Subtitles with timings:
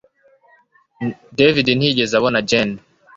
[1.37, 2.77] David ntiyigeze abona Jane